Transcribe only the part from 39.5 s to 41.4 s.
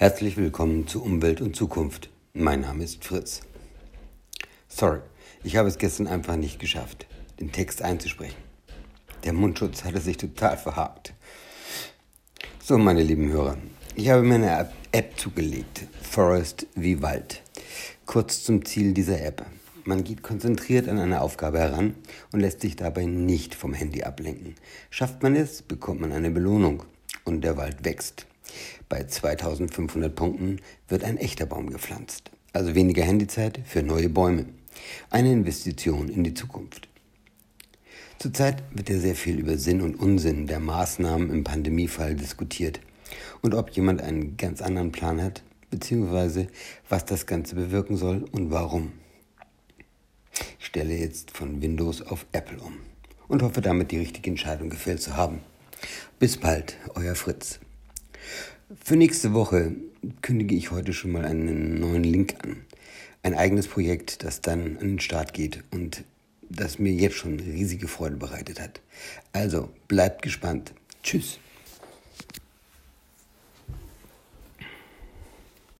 Sinn und Unsinn der Maßnahmen